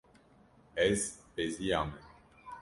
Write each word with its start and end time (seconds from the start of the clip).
Ez 0.75 1.19
beziyame. 1.35 1.99